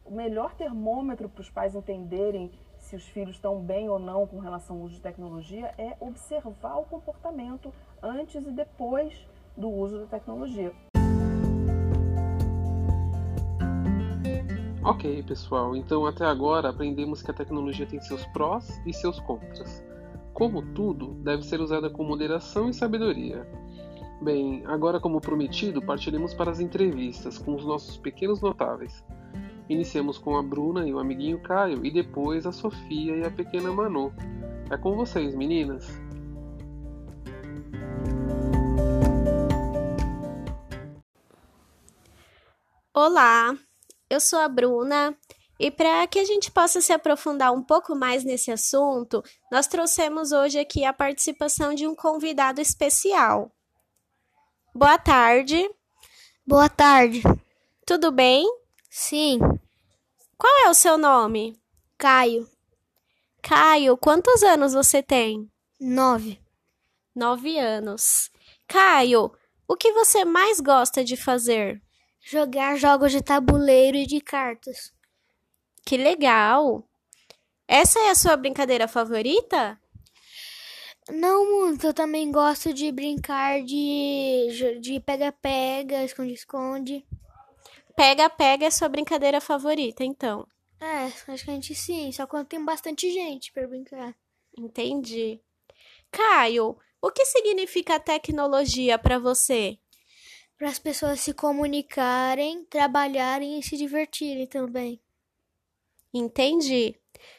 O 0.06 0.12
melhor 0.12 0.54
termômetro 0.54 1.28
para 1.28 1.42
os 1.42 1.50
pais 1.50 1.74
entenderem 1.74 2.52
se 2.78 2.96
os 2.96 3.04
filhos 3.08 3.38
estão 3.38 3.60
bem 3.60 3.90
ou 3.90 3.98
não 3.98 4.28
com 4.28 4.38
relação 4.38 4.76
ao 4.76 4.84
uso 4.84 4.94
de 4.94 5.02
tecnologia 5.02 5.74
é 5.76 5.98
observar 6.00 6.78
o 6.78 6.86
comportamento 6.86 7.74
antes 8.00 8.46
e 8.46 8.52
depois 8.52 9.26
do 9.58 9.72
uso 9.72 10.02
da 10.02 10.06
tecnologia. 10.06 10.72
Ok, 14.84 15.24
pessoal, 15.24 15.76
então 15.76 16.06
até 16.06 16.26
agora 16.26 16.70
aprendemos 16.70 17.24
que 17.24 17.32
a 17.32 17.34
tecnologia 17.34 17.88
tem 17.88 18.00
seus 18.00 18.24
prós 18.28 18.80
e 18.86 18.94
seus 18.94 19.20
contras. 19.20 19.84
Como 20.42 20.64
tudo, 20.74 21.14
deve 21.20 21.44
ser 21.44 21.62
usada 21.62 21.88
com 21.88 22.04
moderação 22.04 22.68
e 22.68 22.74
sabedoria. 22.74 23.48
Bem, 24.24 24.64
agora, 24.66 25.00
como 25.00 25.22
prometido, 25.22 25.84
partiremos 25.84 26.34
para 26.34 26.50
as 26.50 26.60
entrevistas 26.60 27.38
com 27.38 27.54
os 27.54 27.64
nossos 27.64 27.96
pequenos 27.96 28.42
notáveis. 28.42 29.06
Iniciamos 29.70 30.18
com 30.18 30.36
a 30.36 30.42
Bruna 30.42 30.88
e 30.88 30.92
o 30.92 30.98
amiguinho 30.98 31.40
Caio, 31.44 31.86
e 31.86 31.92
depois 31.92 32.48
a 32.48 32.52
Sofia 32.52 33.18
e 33.18 33.24
a 33.24 33.30
pequena 33.30 33.72
Manu. 33.72 34.12
É 34.72 34.78
com 34.78 34.96
vocês, 34.96 35.36
meninas! 35.36 35.88
Olá, 42.92 43.56
eu 44.10 44.20
sou 44.20 44.40
a 44.40 44.50
Bruna 44.50 45.16
e 45.62 45.70
para 45.70 46.08
que 46.08 46.18
a 46.18 46.26
gente 46.26 46.50
possa 46.50 46.82
se 46.82 46.92
aprofundar 46.92 47.54
um 47.54 47.62
pouco 47.62 47.96
mais 47.96 48.24
nesse 48.24 48.52
assunto, 48.52 49.24
nós 49.52 49.68
trouxemos 49.68 50.32
hoje 50.32 50.58
aqui 50.58 50.84
a 50.84 50.92
participação 50.92 51.76
de 51.76 51.86
um 51.86 51.94
convidado 51.94 52.60
especial. 52.60 53.52
Boa 54.74 54.98
tarde. 54.98 55.70
Boa 56.44 56.68
tarde. 56.68 57.22
Tudo 57.86 58.12
bem? 58.12 58.44
Sim. 58.90 59.38
Qual 60.36 60.66
é 60.66 60.70
o 60.72 60.74
seu 60.74 60.98
nome? 60.98 61.56
Caio. 61.96 62.50
Caio, 63.40 63.96
quantos 63.96 64.42
anos 64.42 64.74
você 64.74 65.04
tem? 65.04 65.48
Nove. 65.80 66.42
Nove 67.16 67.60
anos. 67.60 68.32
Caio, 68.68 69.32
o 69.68 69.76
que 69.76 69.92
você 69.92 70.26
mais 70.26 70.60
gosta 70.60 71.04
de 71.04 71.16
fazer? 71.16 71.80
Jogar 72.20 72.78
jogos 72.78 73.12
de 73.12 73.22
tabuleiro 73.22 73.98
e 73.98 74.08
de 74.08 74.20
cartas. 74.20 74.92
Que 75.86 75.98
legal! 75.98 76.88
Essa 77.68 78.00
é 78.00 78.10
a 78.10 78.16
sua 78.16 78.36
brincadeira 78.36 78.88
favorita? 78.88 79.80
Não 81.10 81.50
muito, 81.50 81.88
eu 81.88 81.94
também 81.94 82.32
gosto 82.32 82.74
de 82.74 82.92
brincar 82.92 83.62
de 83.64 84.80
de 84.80 85.00
pega-pega, 85.00 86.04
esconde-esconde. 86.04 87.06
Pega-pega 87.96 88.66
é 88.66 88.72
sua 88.72 88.88
brincadeira 88.88 89.42
favorita, 89.42 90.04
então. 90.04 90.48
É, 90.80 91.06
acho 91.06 91.26
que 91.26 91.52
a 91.52 91.54
gente 91.54 91.76
sim, 91.76 92.12
só 92.12 92.26
quando 92.26 92.48
tem 92.48 92.64
bastante 92.64 93.12
gente 93.12 93.52
para 93.52 93.68
brincar. 93.68 94.16
Entendi. 94.58 95.40
Caio, 96.12 96.78
o 97.02 97.12
que 97.12 97.26
significa 97.26 98.00
tecnologia 98.00 98.98
para 98.98 99.20
você? 99.20 99.78
Para 100.58 100.70
as 100.70 100.80
pessoas 100.80 101.20
se 101.20 101.34
comunicarem, 101.34 102.66
trabalharem 102.66 103.60
e 103.60 103.64
se 103.64 103.78
divertirem 103.78 104.46
também. 104.48 105.02
Entendi. 106.14 106.96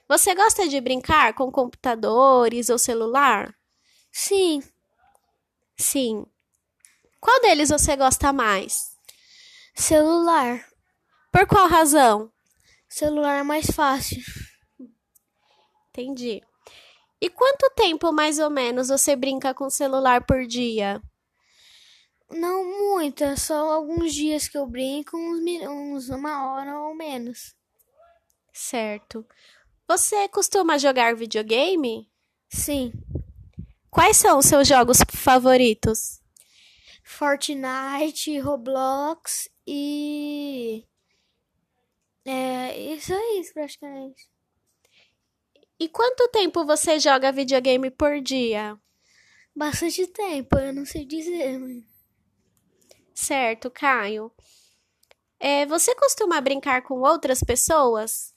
Você 0.08 0.34
gosta 0.34 0.66
de 0.68 0.80
brincar 0.80 1.34
com 1.34 1.50
computadores 1.50 2.68
ou 2.68 2.78
celular? 2.78 3.54
Sim. 4.10 4.62
Sim. 5.76 6.26
Qual 7.20 7.40
deles 7.40 7.70
você 7.70 7.96
gosta 7.96 8.32
mais? 8.32 8.96
Celular. 9.74 10.66
Por 11.32 11.46
qual 11.46 11.68
razão? 11.68 12.32
Celular 12.88 13.38
é 13.38 13.42
mais 13.42 13.70
fácil. 13.70 14.22
Entendi. 15.88 16.42
E 17.20 17.30
quanto 17.30 17.70
tempo 17.74 18.12
mais 18.12 18.38
ou 18.38 18.50
menos 18.50 18.88
você 18.88 19.14
brinca 19.14 19.54
com 19.54 19.70
celular 19.70 20.26
por 20.26 20.46
dia? 20.46 21.00
Não 22.30 22.64
muita, 22.64 23.36
só 23.36 23.72
alguns 23.72 24.12
dias 24.14 24.48
que 24.48 24.56
eu 24.56 24.66
brinco, 24.66 25.16
uns, 25.16 25.40
uns 25.68 26.08
uma 26.08 26.52
hora 26.52 26.80
ou 26.80 26.94
menos. 26.94 27.54
Certo. 28.52 29.26
Você 29.88 30.28
costuma 30.28 30.78
jogar 30.78 31.14
videogame? 31.16 32.10
Sim. 32.48 32.92
Quais 33.90 34.16
são 34.16 34.38
os 34.38 34.46
seus 34.46 34.66
jogos 34.68 34.98
favoritos? 35.10 36.20
Fortnite, 37.04 38.38
Roblox 38.38 39.48
e. 39.66 40.86
É, 42.24 42.94
isso 42.94 43.12
aí, 43.12 43.42
praticamente. 43.52 44.30
E 45.78 45.88
quanto 45.88 46.28
tempo 46.28 46.64
você 46.64 47.00
joga 47.00 47.32
videogame 47.32 47.90
por 47.90 48.20
dia? 48.20 48.78
Bastante 49.54 50.06
tempo, 50.06 50.56
eu 50.56 50.72
não 50.72 50.86
sei 50.86 51.04
dizer. 51.04 51.60
Certo, 53.14 53.70
Caio. 53.70 54.32
É, 55.38 55.66
você 55.66 55.94
costuma 55.96 56.40
brincar 56.40 56.82
com 56.82 57.00
outras 57.00 57.40
pessoas? 57.40 58.31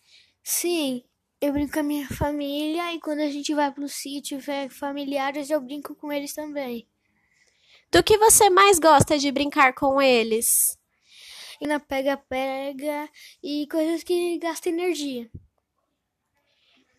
Sim, 0.48 1.04
eu 1.42 1.52
brinco 1.52 1.74
com 1.74 1.80
a 1.80 1.84
minha 1.84 2.08
família 2.08 2.94
e 2.94 3.00
quando 3.00 3.20
a 3.22 3.32
gente 3.32 3.52
vai 3.56 3.72
pro 3.72 3.90
sítio 3.90 4.40
ver 4.40 4.70
familiares, 4.70 5.50
eu 5.50 5.60
brinco 5.60 5.96
com 5.96 6.14
eles 6.14 6.36
também. 6.36 6.88
Do 7.92 8.04
que 8.04 8.16
você 8.16 8.48
mais 8.48 8.78
gosta 8.78 9.18
de 9.18 9.32
brincar 9.32 9.74
com 9.74 10.00
eles? 10.00 10.78
E 11.60 11.66
na 11.66 11.80
pega-pega 11.80 13.10
e 13.42 13.68
coisas 13.72 14.04
que 14.04 14.38
gastam 14.38 14.72
energia. 14.72 15.32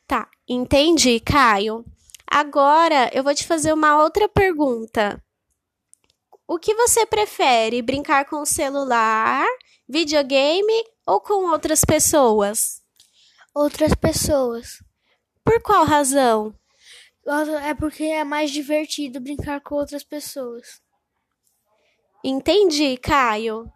Tá, 0.09 0.29
entendi, 0.49 1.21
Caio. 1.21 1.85
Agora 2.27 3.13
eu 3.15 3.23
vou 3.23 3.33
te 3.33 3.47
fazer 3.47 3.73
uma 3.73 4.03
outra 4.03 4.29
pergunta. 4.29 5.23
O 6.49 6.59
que 6.59 6.75
você 6.75 7.07
prefere, 7.07 7.81
brincar 7.81 8.25
com 8.25 8.41
o 8.41 8.47
celular, 8.47 9.47
videogame 9.89 10.85
ou 11.07 11.21
com 11.21 11.49
outras 11.49 11.85
pessoas? 11.85 12.85
Outras 13.57 13.95
pessoas. 13.95 14.85
Por 15.43 15.63
qual 15.63 15.87
razão? 15.87 16.55
É 17.65 17.73
porque 17.73 18.05
é 18.05 18.23
mais 18.23 18.51
divertido 18.51 19.19
brincar 19.19 19.63
com 19.63 19.77
outras 19.77 20.05
pessoas. 20.05 20.83
Entendi, 22.23 22.99
Caio. 22.99 23.73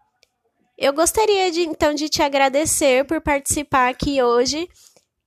Eu 0.77 0.93
gostaria 0.93 1.51
de 1.51 1.63
então 1.63 1.95
de 1.95 2.11
te 2.11 2.23
agradecer 2.23 3.07
por 3.07 3.23
participar 3.23 3.89
aqui 3.89 4.23
hoje. 4.23 4.69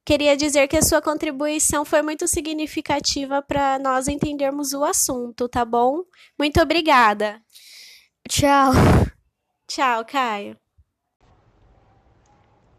Queria 0.05 0.37
dizer 0.37 0.67
que 0.67 0.77
a 0.77 0.83
sua 0.83 1.01
contribuição 1.01 1.83
foi 1.83 2.03
muito 2.03 2.27
significativa 2.27 3.41
para 3.41 3.79
nós 3.79 4.07
entendermos 4.07 4.71
o 4.73 4.83
assunto, 4.83 5.49
tá 5.49 5.65
bom? 5.65 6.03
Muito 6.37 6.61
obrigada. 6.61 7.41
Tchau. 8.29 8.71
Tchau, 9.67 10.05
Caio. 10.05 10.62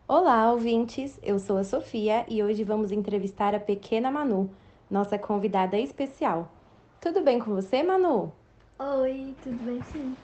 Olá, 0.06 0.52
ouvintes. 0.52 1.18
Eu 1.22 1.38
sou 1.38 1.56
a 1.56 1.64
Sofia 1.64 2.26
e 2.28 2.42
hoje 2.42 2.62
vamos 2.62 2.92
entrevistar 2.92 3.54
a 3.54 3.58
pequena 3.58 4.10
Manu, 4.10 4.50
nossa 4.90 5.18
convidada 5.18 5.78
especial. 5.78 6.52
Tudo 7.00 7.22
bem 7.22 7.38
com 7.38 7.54
você, 7.54 7.82
Manu? 7.82 8.30
Oi, 8.78 9.34
tudo 9.42 9.56
bem 9.64 9.82
sim? 9.84 10.14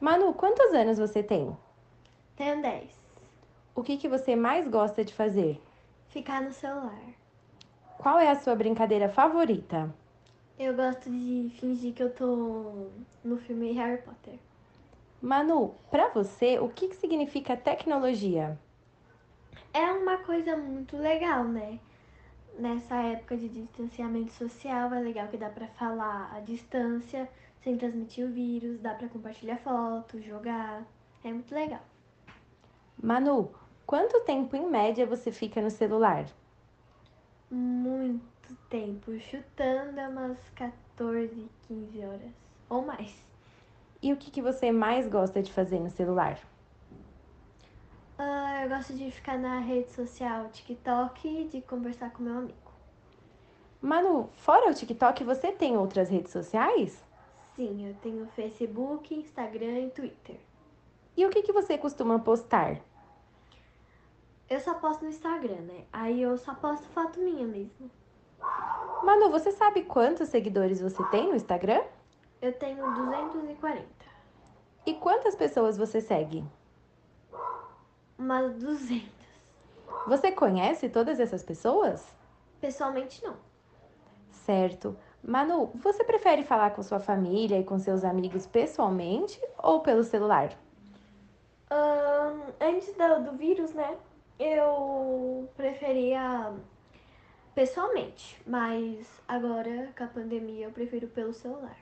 Manu, 0.00 0.32
quantos 0.32 0.72
anos 0.72 0.96
você 0.96 1.22
tem? 1.22 1.54
Tenho 2.34 2.62
10. 2.62 2.90
O 3.74 3.82
que, 3.82 3.98
que 3.98 4.08
você 4.08 4.34
mais 4.34 4.66
gosta 4.68 5.04
de 5.04 5.12
fazer? 5.12 5.60
Ficar 6.08 6.40
no 6.40 6.50
celular. 6.50 7.04
Qual 7.98 8.18
é 8.18 8.30
a 8.30 8.36
sua 8.36 8.54
brincadeira 8.56 9.10
favorita? 9.10 9.94
Eu 10.58 10.74
gosto 10.74 11.10
de 11.10 11.50
fingir 11.60 11.92
que 11.92 12.02
eu 12.02 12.10
tô 12.10 12.86
no 13.22 13.36
filme 13.36 13.72
Harry 13.72 14.00
Potter. 14.00 14.38
Manu, 15.20 15.74
para 15.90 16.08
você, 16.08 16.58
o 16.58 16.70
que, 16.70 16.88
que 16.88 16.96
significa 16.96 17.54
tecnologia? 17.54 18.58
É 19.72 19.92
uma 19.92 20.18
coisa 20.18 20.56
muito 20.56 20.96
legal, 20.96 21.44
né? 21.44 21.78
Nessa 22.58 22.96
época 22.96 23.36
de 23.36 23.48
distanciamento 23.48 24.32
social, 24.32 24.92
é 24.94 25.00
legal 25.00 25.28
que 25.28 25.36
dá 25.36 25.50
pra 25.50 25.66
falar 25.68 26.32
à 26.34 26.40
distância, 26.40 27.28
sem 27.62 27.76
transmitir 27.76 28.24
o 28.24 28.30
vírus, 28.30 28.80
dá 28.80 28.94
pra 28.94 29.08
compartilhar 29.08 29.58
fotos, 29.58 30.24
jogar. 30.24 30.82
É 31.22 31.32
muito 31.32 31.54
legal. 31.54 31.82
Manu, 33.02 33.50
quanto 33.84 34.20
tempo 34.20 34.56
em 34.56 34.66
média 34.70 35.04
você 35.04 35.30
fica 35.30 35.60
no 35.60 35.70
celular? 35.70 36.24
Muito 37.50 38.56
tempo, 38.70 39.18
chutando 39.18 40.00
é 40.00 40.08
umas 40.08 40.38
14, 40.54 41.48
15 41.68 42.04
horas 42.04 42.32
ou 42.68 42.82
mais. 42.82 43.14
E 44.02 44.12
o 44.12 44.16
que, 44.16 44.30
que 44.30 44.42
você 44.42 44.72
mais 44.72 45.08
gosta 45.08 45.42
de 45.42 45.52
fazer 45.52 45.80
no 45.80 45.90
celular? 45.90 46.38
Ah, 48.18 48.62
eu 48.62 48.68
gosto 48.70 48.94
de 48.94 49.10
ficar 49.10 49.38
na 49.38 49.58
rede 49.58 49.90
social 49.92 50.48
TikTok 50.48 51.28
e 51.28 51.44
de 51.48 51.60
conversar 51.60 52.10
com 52.10 52.22
meu 52.22 52.38
amigo. 52.38 52.72
Manu, 53.80 54.30
fora 54.32 54.70
o 54.70 54.74
TikTok, 54.74 55.22
você 55.22 55.52
tem 55.52 55.76
outras 55.76 56.08
redes 56.08 56.32
sociais? 56.32 57.04
Sim, 57.54 57.88
eu 57.88 57.94
tenho 57.96 58.26
Facebook, 58.28 59.14
Instagram 59.14 59.80
e 59.80 59.90
Twitter. 59.90 60.36
E 61.16 61.26
o 61.26 61.30
que, 61.30 61.42
que 61.42 61.52
você 61.52 61.76
costuma 61.76 62.18
postar? 62.18 62.80
Eu 64.48 64.60
só 64.60 64.74
posto 64.74 65.02
no 65.02 65.10
Instagram, 65.10 65.60
né? 65.62 65.84
Aí 65.92 66.22
eu 66.22 66.38
só 66.38 66.54
posto 66.54 66.86
foto 66.88 67.20
minha 67.20 67.46
mesmo. 67.46 67.90
Manu, 69.02 69.30
você 69.30 69.52
sabe 69.52 69.82
quantos 69.82 70.28
seguidores 70.28 70.80
você 70.80 71.02
tem 71.10 71.28
no 71.28 71.34
Instagram? 71.34 71.82
Eu 72.40 72.52
tenho 72.52 72.84
240. 72.94 73.84
E 74.86 74.94
quantas 74.94 75.34
pessoas 75.34 75.76
você 75.76 76.00
segue? 76.00 76.44
Umas 78.18 78.54
200. 78.54 79.08
Você 80.06 80.32
conhece 80.32 80.88
todas 80.88 81.20
essas 81.20 81.42
pessoas? 81.42 82.06
Pessoalmente, 82.60 83.22
não. 83.22 83.36
Certo. 84.30 84.96
Manu, 85.22 85.70
você 85.74 86.04
prefere 86.04 86.44
falar 86.44 86.70
com 86.70 86.82
sua 86.82 87.00
família 87.00 87.58
e 87.58 87.64
com 87.64 87.78
seus 87.78 88.04
amigos 88.04 88.46
pessoalmente 88.46 89.40
ou 89.58 89.80
pelo 89.80 90.04
celular? 90.04 90.56
Ahn, 91.68 92.52
antes 92.60 92.94
do, 92.94 93.30
do 93.30 93.36
vírus, 93.36 93.74
né? 93.74 93.96
Eu 94.38 95.48
preferia 95.56 96.52
pessoalmente, 97.54 98.40
mas 98.46 99.06
agora 99.26 99.92
com 99.96 100.04
a 100.04 100.08
pandemia 100.08 100.66
eu 100.66 100.70
prefiro 100.70 101.08
pelo 101.08 101.32
celular. 101.32 101.76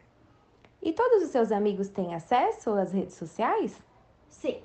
E 0.81 0.93
todos 0.93 1.23
os 1.23 1.31
seus 1.31 1.53
amigos 1.53 1.89
têm 1.89 2.15
acesso 2.15 2.71
às 2.71 2.93
redes 2.93 3.15
sociais? 3.15 3.79
Sim, 4.29 4.63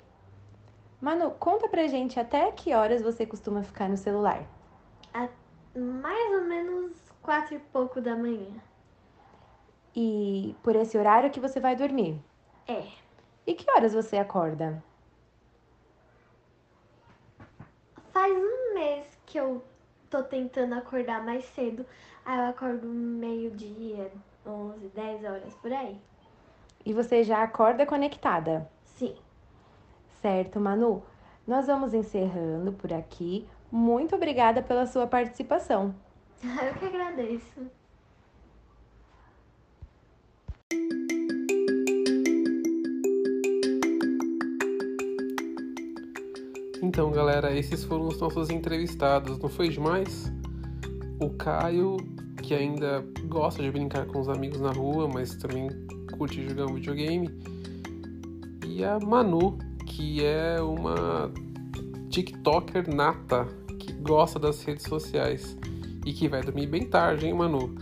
Manu, 1.00 1.30
conta 1.32 1.68
pra 1.68 1.86
gente 1.86 2.20
até 2.20 2.50
que 2.52 2.74
horas 2.74 3.00
você 3.02 3.24
costuma 3.26 3.62
ficar 3.62 3.88
no 3.88 3.96
celular. 3.96 4.44
mais 5.74 6.32
ou 6.34 6.44
menos 6.44 6.92
quatro 7.22 7.54
e 7.54 7.58
pouco 7.58 8.00
da 8.00 8.16
manhã. 8.16 8.50
E 9.94 10.54
por 10.62 10.76
esse 10.76 10.98
horário 10.98 11.30
que 11.30 11.40
você 11.40 11.58
vai 11.60 11.74
dormir. 11.76 12.20
É, 12.68 12.86
E 13.46 13.54
que 13.54 13.70
horas 13.70 13.92
você 13.94 14.16
acorda? 14.18 14.82
faz 18.12 18.32
um 18.36 18.74
mês 18.74 19.06
que 19.26 19.38
eu 19.38 19.62
tô 20.10 20.22
tentando 20.22 20.74
acordar 20.74 21.24
mais 21.24 21.44
cedo. 21.44 21.86
Aí 22.24 22.38
eu 22.38 22.44
acordo 22.46 22.86
meio-dia, 22.86 24.10
11, 24.46 24.88
10 24.88 25.24
horas 25.24 25.54
por 25.54 25.72
aí. 25.72 25.96
E 26.84 26.92
você 26.92 27.22
já 27.24 27.42
acorda 27.42 27.86
conectada? 27.86 28.68
Certo, 30.20 30.60
Manu. 30.60 31.02
Nós 31.46 31.66
vamos 31.66 31.94
encerrando 31.94 32.72
por 32.72 32.92
aqui. 32.92 33.46
Muito 33.72 34.14
obrigada 34.14 34.62
pela 34.62 34.86
sua 34.86 35.06
participação. 35.06 35.94
Eu 36.42 36.74
que 36.74 36.84
agradeço. 36.84 37.70
Então, 46.82 47.10
galera, 47.10 47.54
esses 47.56 47.84
foram 47.84 48.08
os 48.08 48.18
nossos 48.18 48.50
entrevistados. 48.50 49.38
Não 49.38 49.48
foi 49.48 49.68
demais? 49.68 50.30
O 51.20 51.30
Caio, 51.30 51.96
que 52.42 52.54
ainda 52.54 53.04
gosta 53.26 53.62
de 53.62 53.70
brincar 53.70 54.06
com 54.06 54.20
os 54.20 54.28
amigos 54.28 54.60
na 54.60 54.72
rua, 54.72 55.08
mas 55.08 55.34
também 55.36 55.68
curte 56.16 56.46
jogar 56.46 56.66
um 56.66 56.74
videogame. 56.74 57.30
E 58.66 58.84
a 58.84 58.98
Manu, 58.98 59.58
que 59.90 60.24
é 60.24 60.60
uma 60.60 61.32
TikToker 62.10 62.88
nata, 62.94 63.46
que 63.78 63.92
gosta 63.92 64.38
das 64.38 64.62
redes 64.62 64.84
sociais 64.84 65.56
e 66.06 66.12
que 66.12 66.28
vai 66.28 66.42
dormir 66.42 66.68
bem 66.68 66.86
tarde, 66.88 67.26
hein, 67.26 67.34
Manu? 67.34 67.74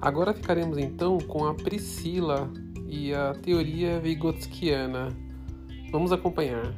Agora 0.00 0.34
ficaremos 0.34 0.76
então 0.76 1.16
com 1.18 1.46
a 1.46 1.54
Priscila 1.54 2.50
e 2.86 3.14
a 3.14 3.32
teoria 3.34 3.98
vigotskiana. 3.98 5.08
Vamos 5.90 6.12
acompanhar. 6.12 6.74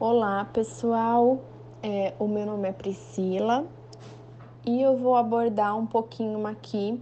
Olá, 0.00 0.46
pessoal. 0.46 1.44
É, 1.82 2.14
o 2.18 2.26
meu 2.26 2.46
nome 2.46 2.68
é 2.68 2.72
Priscila 2.72 3.66
e 4.64 4.80
eu 4.80 4.96
vou 4.96 5.14
abordar 5.14 5.76
um 5.76 5.86
pouquinho 5.86 6.46
aqui 6.46 6.98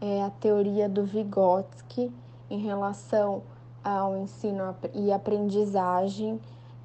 é, 0.00 0.22
a 0.22 0.30
teoria 0.30 0.88
do 0.88 1.04
Vygotsky 1.04 2.12
em 2.50 2.58
relação 2.58 3.42
ao 3.82 4.16
ensino 4.16 4.74
e 4.94 5.12
aprendizagem 5.12 6.40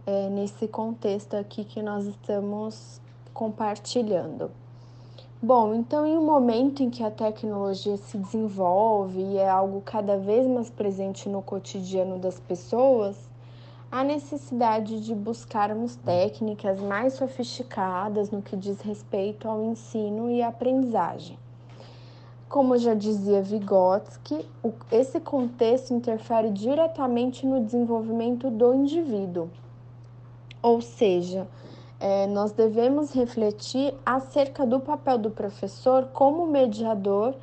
é, 0.05 0.29
nesse 0.29 0.67
contexto 0.67 1.35
aqui 1.35 1.63
que 1.63 1.81
nós 1.81 2.05
estamos 2.05 2.99
compartilhando. 3.33 4.51
Bom, 5.41 5.73
então, 5.75 6.05
em 6.05 6.17
um 6.17 6.25
momento 6.25 6.81
em 6.81 6.89
que 6.89 7.03
a 7.03 7.11
tecnologia 7.11 7.97
se 7.97 8.17
desenvolve 8.17 9.19
e 9.19 9.37
é 9.37 9.49
algo 9.49 9.81
cada 9.81 10.17
vez 10.17 10.47
mais 10.47 10.69
presente 10.69 11.27
no 11.27 11.41
cotidiano 11.41 12.17
das 12.17 12.39
pessoas, 12.39 13.29
há 13.91 14.05
necessidade 14.05 15.01
de 15.01 15.13
buscarmos 15.13 15.97
técnicas 15.97 16.79
mais 16.79 17.13
sofisticadas 17.13 18.31
no 18.31 18.41
que 18.41 18.55
diz 18.55 18.79
respeito 18.79 19.47
ao 19.49 19.61
ensino 19.63 20.31
e 20.31 20.41
aprendizagem. 20.41 21.37
Como 22.53 22.77
já 22.77 22.93
dizia 22.93 23.41
Vygotsky, 23.41 24.45
esse 24.91 25.19
contexto 25.19 25.91
interfere 25.91 26.51
diretamente 26.51 27.47
no 27.47 27.59
desenvolvimento 27.59 28.51
do 28.51 28.75
indivíduo. 28.75 29.49
Ou 30.61 30.79
seja, 30.79 31.47
é, 31.99 32.27
nós 32.27 32.51
devemos 32.51 33.11
refletir 33.11 33.95
acerca 34.05 34.67
do 34.67 34.79
papel 34.79 35.17
do 35.17 35.31
professor 35.31 36.09
como 36.13 36.45
mediador 36.45 37.33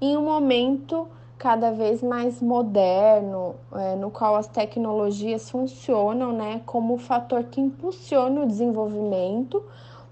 em 0.00 0.16
um 0.16 0.22
momento 0.22 1.08
cada 1.36 1.72
vez 1.72 2.00
mais 2.00 2.40
moderno, 2.40 3.56
é, 3.72 3.96
no 3.96 4.08
qual 4.08 4.36
as 4.36 4.46
tecnologias 4.46 5.50
funcionam 5.50 6.32
né, 6.32 6.62
como 6.64 6.96
fator 6.96 7.42
que 7.42 7.60
impulsiona 7.60 8.42
o 8.42 8.46
desenvolvimento 8.46 9.64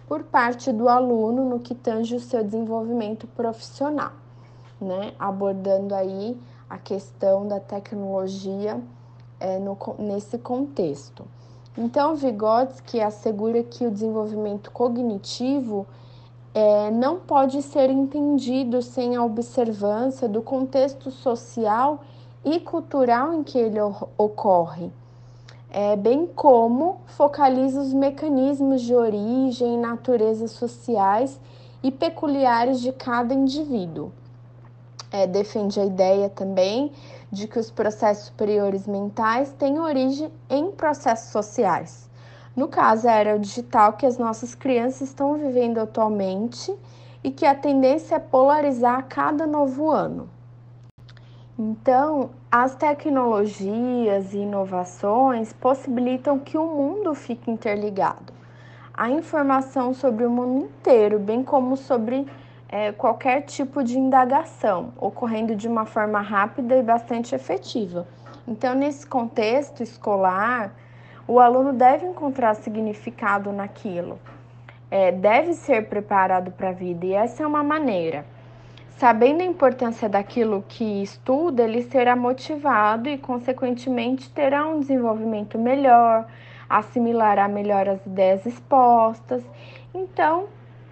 por 0.09 0.25
parte 0.25 0.73
do 0.73 0.89
aluno 0.89 1.49
no 1.49 1.61
que 1.61 1.77
tange 1.77 2.17
o 2.17 2.21
seu 2.21 2.43
desenvolvimento 2.43 3.25
profissional, 3.29 4.11
né, 4.81 5.13
abordando 5.19 5.95
aí 5.95 6.39
a 6.69 6.79
questão 6.79 7.47
da 7.47 7.59
tecnologia 7.59 8.81
é, 9.41 9.59
no, 9.59 9.77
nesse 9.99 10.39
contexto. 10.39 11.25
Então, 11.77 12.17
Vygotsky 12.17 13.01
assegura 13.01 13.63
que 13.63 13.87
o 13.87 13.91
desenvolvimento 13.91 14.71
cognitivo 14.71 15.87
é, 16.53 16.91
não 16.91 17.21
pode 17.21 17.63
ser 17.63 17.89
entendido 17.89 18.83
sem 18.83 19.15
a 19.15 19.25
observância 19.25 20.29
do 20.29 20.43
contexto 20.43 21.11
social 21.11 22.01
e 22.45 22.59
cultural 22.59 23.33
em 23.33 23.43
que 23.43 23.59
ele 23.59 23.79
ocorre, 24.17 24.91
é, 25.71 25.95
bem 25.97 26.27
como 26.27 27.01
focaliza 27.07 27.81
os 27.81 27.93
mecanismos 27.93 28.83
de 28.83 28.95
origem 28.95 29.75
e 29.75 29.79
natureza 29.79 30.49
sociais 30.49 31.39
e 31.83 31.91
peculiares 31.91 32.81
de 32.81 32.93
cada 32.93 33.35
indivíduo. 33.35 34.11
É, 35.11 35.27
defende 35.27 35.81
a 35.81 35.85
ideia 35.85 36.29
também 36.29 36.93
de 37.33 37.49
que 37.49 37.59
os 37.59 37.71
processos 37.71 38.27
superiores 38.27 38.87
mentais 38.87 39.53
têm 39.59 39.79
origem 39.79 40.31
em 40.51 40.71
processos 40.71 41.31
sociais. 41.31 42.09
No 42.55 42.69
caso, 42.69 43.09
a 43.09 43.13
era 43.13 43.39
digital 43.39 43.93
que 43.93 44.05
as 44.05 44.19
nossas 44.19 44.55
crianças 44.55 45.09
estão 45.09 45.39
vivendo 45.39 45.79
atualmente 45.79 46.75
e 47.23 47.31
que 47.31 47.47
a 47.47 47.55
tendência 47.55 48.17
é 48.17 48.19
polarizar 48.19 48.99
a 48.99 49.03
cada 49.03 49.47
novo 49.47 49.91
ano. 49.91 50.29
Então, 51.59 52.31
as 52.51 52.75
tecnologias 52.75 54.33
e 54.33 54.39
inovações 54.39 55.53
possibilitam 55.53 56.39
que 56.39 56.57
o 56.57 56.67
mundo 56.67 57.15
fique 57.15 57.51
interligado. 57.51 58.33
A 58.95 59.11
informação 59.11 59.93
sobre 59.93 60.25
o 60.25 60.31
mundo 60.31 60.65
inteiro, 60.67 61.19
bem 61.19 61.43
como 61.43 61.77
sobre 61.77 62.27
é, 62.69 62.93
qualquer 62.93 63.43
tipo 63.43 63.83
de 63.83 63.99
indagação, 63.99 64.93
ocorrendo 64.99 65.57
de 65.57 65.67
uma 65.67 65.87
forma 65.87 66.21
rápida 66.21 66.77
e 66.77 66.83
bastante 66.83 67.35
efetiva. 67.35 68.07
Então, 68.47 68.75
nesse 68.75 69.07
contexto 69.07 69.83
escolar, 69.83 70.73
o 71.27 71.41
aluno 71.41 71.73
deve 71.73 72.07
encontrar 72.07 72.55
significado 72.55 73.53
naquilo, 73.53 74.19
é, 74.91 75.13
deve 75.13 75.55
ser 75.55 75.89
preparado 75.89 76.51
para 76.51 76.71
a 76.71 76.73
vida, 76.73 77.07
e 77.07 77.13
essa 77.13 77.43
é 77.43 77.47
uma 77.47 77.63
maneira. 77.63 78.25
Sabendo 78.97 79.43
a 79.43 79.45
importância 79.45 80.09
daquilo 80.09 80.65
que 80.67 81.03
estuda, 81.03 81.63
ele 81.63 81.83
será 81.83 82.17
motivado 82.17 83.09
e, 83.09 83.17
consequentemente, 83.17 84.29
terá 84.31 84.67
um 84.67 84.81
desenvolvimento 84.81 85.57
melhor, 85.57 86.27
assimilará 86.69 87.47
melhor 87.47 87.89
as 87.89 88.05
ideias 88.05 88.45
expostas. 88.45 89.45
Então, 89.95 90.47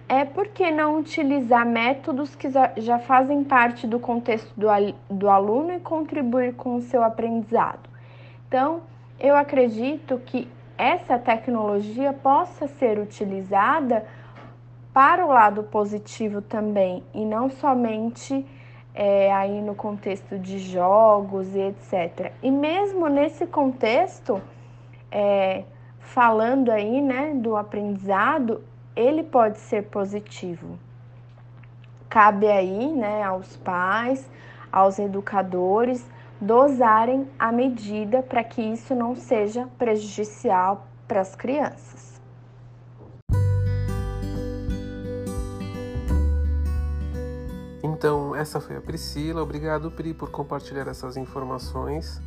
é 0.09 0.23
por 0.23 0.47
que 0.47 0.71
não 0.71 0.99
utilizar 0.99 1.65
métodos 1.65 2.33
que 2.35 2.47
já 2.77 2.99
fazem 2.99 3.43
parte 3.43 3.85
do 3.85 3.99
contexto 3.99 4.53
do, 4.55 4.67
do 5.09 5.29
aluno 5.29 5.73
e 5.73 5.79
contribuir 5.79 6.53
com 6.55 6.75
o 6.75 6.81
seu 6.81 7.03
aprendizado? 7.03 7.89
Então, 8.47 8.81
eu 9.19 9.35
acredito 9.35 10.17
que 10.25 10.47
essa 10.77 11.17
tecnologia 11.19 12.13
possa 12.13 12.67
ser 12.67 12.99
utilizada 12.99 14.05
para 14.93 15.25
o 15.25 15.29
lado 15.29 15.63
positivo 15.63 16.41
também 16.41 17.03
e 17.13 17.25
não 17.25 17.49
somente 17.49 18.45
é, 18.95 19.31
aí 19.33 19.61
no 19.61 19.75
contexto 19.75 20.39
de 20.39 20.57
jogos 20.57 21.53
e 21.53 21.59
etc. 21.59 22.31
E 22.41 22.49
mesmo 22.49 23.07
nesse 23.07 23.45
contexto, 23.45 24.41
é, 25.11 25.63
falando 25.99 26.71
aí 26.71 27.01
né, 27.01 27.33
do 27.35 27.55
aprendizado, 27.55 28.63
ele 28.97 29.23
pode 29.23 29.59
ser 29.59 29.83
positivo. 29.83 30.79
Cabe 32.09 32.47
aí 32.47 32.91
né, 32.91 33.21
aos 33.21 33.55
pais, 33.57 34.27
aos 34.71 34.97
educadores, 34.97 36.03
dosarem 36.41 37.27
a 37.37 37.51
medida 37.51 38.23
para 38.23 38.43
que 38.43 38.61
isso 38.61 38.95
não 38.95 39.15
seja 39.15 39.67
prejudicial 39.77 40.87
para 41.07 41.21
as 41.21 41.35
crianças. 41.35 42.19
Então, 47.83 48.35
essa 48.35 48.59
foi 48.59 48.77
a 48.77 48.81
Priscila. 48.81 49.41
Obrigado, 49.41 49.89
Pri, 49.89 50.13
por 50.13 50.29
compartilhar 50.29 50.87
essas 50.87 51.17
informações. 51.17 52.21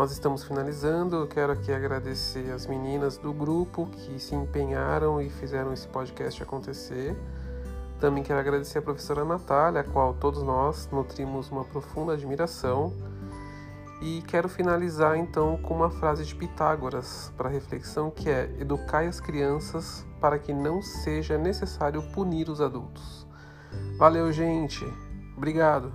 Nós 0.00 0.12
estamos 0.12 0.42
finalizando. 0.42 1.16
Eu 1.16 1.26
quero 1.26 1.52
aqui 1.52 1.70
agradecer 1.70 2.50
as 2.52 2.66
meninas 2.66 3.18
do 3.18 3.34
grupo 3.34 3.86
que 3.86 4.18
se 4.18 4.34
empenharam 4.34 5.20
e 5.20 5.28
fizeram 5.28 5.74
esse 5.74 5.86
podcast 5.86 6.42
acontecer. 6.42 7.14
Também 8.00 8.22
quero 8.22 8.40
agradecer 8.40 8.78
a 8.78 8.82
professora 8.82 9.26
Natália, 9.26 9.82
a 9.82 9.84
qual 9.84 10.14
todos 10.14 10.42
nós 10.42 10.88
nutrimos 10.90 11.50
uma 11.50 11.66
profunda 11.66 12.14
admiração. 12.14 12.94
E 14.00 14.22
quero 14.22 14.48
finalizar 14.48 15.18
então 15.18 15.58
com 15.58 15.74
uma 15.74 15.90
frase 15.90 16.24
de 16.24 16.34
Pitágoras 16.34 17.30
para 17.36 17.50
reflexão 17.50 18.10
que 18.10 18.30
é: 18.30 18.50
Educai 18.58 19.06
as 19.06 19.20
crianças 19.20 20.06
para 20.18 20.38
que 20.38 20.54
não 20.54 20.80
seja 20.80 21.36
necessário 21.36 22.02
punir 22.14 22.48
os 22.48 22.62
adultos. 22.62 23.26
Valeu, 23.98 24.32
gente. 24.32 24.82
Obrigado. 25.36 25.92